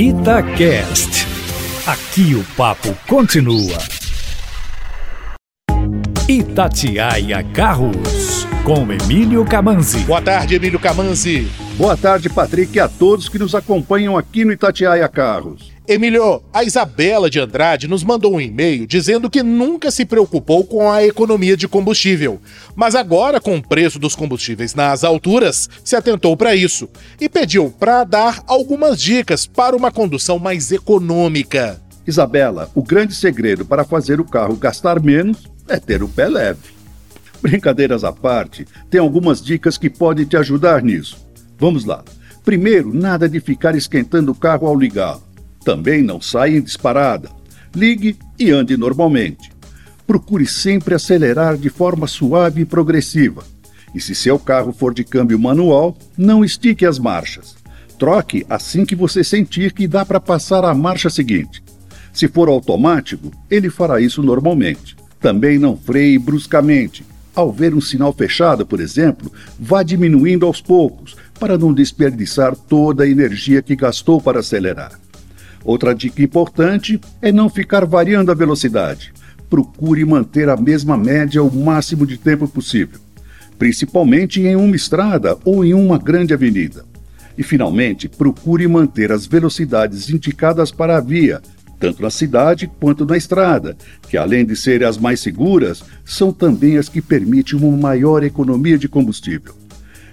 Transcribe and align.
Itacast. 0.00 1.26
Aqui 1.84 2.32
o 2.36 2.44
papo 2.56 2.96
continua. 3.08 3.76
Itatiaia 6.28 7.42
Carros, 7.52 8.46
com 8.62 8.92
Emílio 8.92 9.44
Camanzi. 9.44 9.98
Boa 10.04 10.22
tarde, 10.22 10.54
Emílio 10.54 10.78
Camanzi. 10.78 11.50
Boa 11.78 11.96
tarde, 11.96 12.28
Patrick, 12.28 12.76
e 12.76 12.80
a 12.80 12.88
todos 12.88 13.28
que 13.28 13.38
nos 13.38 13.54
acompanham 13.54 14.18
aqui 14.18 14.44
no 14.44 14.50
Itatiaia 14.50 15.08
Carros. 15.08 15.70
Emílio, 15.86 16.42
a 16.52 16.64
Isabela 16.64 17.30
de 17.30 17.38
Andrade 17.38 17.86
nos 17.86 18.02
mandou 18.02 18.34
um 18.34 18.40
e-mail 18.40 18.84
dizendo 18.84 19.30
que 19.30 19.44
nunca 19.44 19.92
se 19.92 20.04
preocupou 20.04 20.64
com 20.64 20.90
a 20.90 21.04
economia 21.04 21.56
de 21.56 21.68
combustível, 21.68 22.40
mas 22.74 22.96
agora, 22.96 23.40
com 23.40 23.56
o 23.56 23.62
preço 23.62 23.96
dos 23.96 24.16
combustíveis 24.16 24.74
nas 24.74 25.04
alturas, 25.04 25.70
se 25.84 25.94
atentou 25.94 26.36
para 26.36 26.52
isso 26.52 26.88
e 27.20 27.28
pediu 27.28 27.70
para 27.70 28.02
dar 28.02 28.42
algumas 28.48 29.00
dicas 29.00 29.46
para 29.46 29.76
uma 29.76 29.92
condução 29.92 30.36
mais 30.36 30.72
econômica. 30.72 31.80
Isabela, 32.04 32.68
o 32.74 32.82
grande 32.82 33.14
segredo 33.14 33.64
para 33.64 33.84
fazer 33.84 34.18
o 34.18 34.24
carro 34.24 34.56
gastar 34.56 35.00
menos 35.00 35.46
é 35.68 35.78
ter 35.78 36.02
o 36.02 36.08
pé 36.08 36.26
leve. 36.28 36.76
Brincadeiras 37.40 38.02
à 38.02 38.12
parte, 38.12 38.66
tem 38.90 39.00
algumas 39.00 39.40
dicas 39.40 39.78
que 39.78 39.88
podem 39.88 40.24
te 40.26 40.36
ajudar 40.36 40.82
nisso. 40.82 41.27
Vamos 41.58 41.84
lá. 41.84 42.04
Primeiro, 42.44 42.94
nada 42.94 43.28
de 43.28 43.40
ficar 43.40 43.74
esquentando 43.74 44.32
o 44.32 44.34
carro 44.34 44.66
ao 44.66 44.78
ligá-lo. 44.78 45.22
Também 45.64 46.02
não 46.02 46.20
saia 46.20 46.56
em 46.56 46.62
disparada. 46.62 47.30
Ligue 47.74 48.16
e 48.38 48.50
ande 48.50 48.76
normalmente. 48.76 49.50
Procure 50.06 50.46
sempre 50.46 50.94
acelerar 50.94 51.56
de 51.58 51.68
forma 51.68 52.06
suave 52.06 52.62
e 52.62 52.64
progressiva. 52.64 53.44
E 53.94 54.00
se 54.00 54.14
seu 54.14 54.38
carro 54.38 54.72
for 54.72 54.94
de 54.94 55.04
câmbio 55.04 55.38
manual, 55.38 55.96
não 56.16 56.44
estique 56.44 56.86
as 56.86 56.98
marchas. 56.98 57.56
Troque 57.98 58.46
assim 58.48 58.86
que 58.86 58.94
você 58.94 59.24
sentir 59.24 59.72
que 59.72 59.88
dá 59.88 60.06
para 60.06 60.20
passar 60.20 60.64
a 60.64 60.74
marcha 60.74 61.10
seguinte. 61.10 61.62
Se 62.12 62.28
for 62.28 62.48
automático, 62.48 63.30
ele 63.50 63.68
fará 63.68 64.00
isso 64.00 64.22
normalmente. 64.22 64.96
Também 65.20 65.58
não 65.58 65.76
freie 65.76 66.18
bruscamente. 66.18 67.04
Ao 67.38 67.52
ver 67.52 67.72
um 67.72 67.80
sinal 67.80 68.12
fechado, 68.12 68.66
por 68.66 68.80
exemplo, 68.80 69.32
vá 69.60 69.84
diminuindo 69.84 70.44
aos 70.44 70.60
poucos, 70.60 71.16
para 71.38 71.56
não 71.56 71.72
desperdiçar 71.72 72.56
toda 72.56 73.04
a 73.04 73.08
energia 73.08 73.62
que 73.62 73.76
gastou 73.76 74.20
para 74.20 74.40
acelerar. 74.40 74.98
Outra 75.64 75.94
dica 75.94 76.20
importante 76.20 77.00
é 77.22 77.30
não 77.30 77.48
ficar 77.48 77.86
variando 77.86 78.32
a 78.32 78.34
velocidade. 78.34 79.12
Procure 79.48 80.04
manter 80.04 80.48
a 80.48 80.56
mesma 80.56 80.98
média 80.98 81.40
o 81.40 81.64
máximo 81.64 82.04
de 82.04 82.18
tempo 82.18 82.48
possível, 82.48 82.98
principalmente 83.56 84.40
em 84.40 84.56
uma 84.56 84.74
estrada 84.74 85.38
ou 85.44 85.64
em 85.64 85.74
uma 85.74 85.96
grande 85.96 86.34
avenida. 86.34 86.84
E, 87.38 87.44
finalmente, 87.44 88.08
procure 88.08 88.66
manter 88.66 89.12
as 89.12 89.26
velocidades 89.26 90.10
indicadas 90.10 90.72
para 90.72 90.96
a 90.96 91.00
via, 91.00 91.40
tanto 91.78 92.02
na 92.02 92.10
cidade 92.10 92.70
quanto 92.80 93.06
na 93.06 93.16
estrada, 93.16 93.76
que 94.08 94.16
além 94.16 94.44
de 94.44 94.56
serem 94.56 94.86
as 94.86 94.98
mais 94.98 95.20
seguras, 95.20 95.84
são 96.04 96.32
também 96.32 96.76
as 96.76 96.88
que 96.88 97.00
permitem 97.00 97.58
uma 97.58 97.76
maior 97.76 98.24
economia 98.24 98.76
de 98.76 98.88
combustível. 98.88 99.54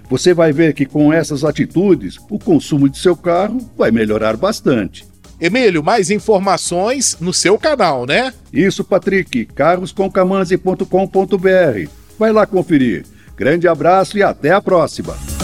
Você 0.10 0.34
vai 0.34 0.54
ver 0.54 0.74
que 0.74 0.86
com 0.86 1.12
essas 1.12 1.44
atitudes, 1.44 2.18
o 2.30 2.38
consumo 2.38 2.88
de 2.88 3.00
seu 3.00 3.16
carro 3.16 3.58
vai 3.78 3.92
melhorar 3.92 4.38
bastante. 4.38 5.06
Emílio, 5.42 5.84
mais 5.84 6.10
informações 6.10 7.18
no 7.20 7.34
seu 7.34 7.58
canal, 7.58 8.06
né? 8.06 8.32
Isso, 8.54 8.84
Patrick, 8.84 9.46
carroscomcamanzi.com.br. 9.48 11.90
Vai 12.18 12.32
lá 12.32 12.46
conferir. 12.46 13.04
Grande 13.36 13.68
abraço 13.68 14.18
e 14.18 14.24
até 14.24 14.52
a 14.52 14.62
próxima. 14.62 15.34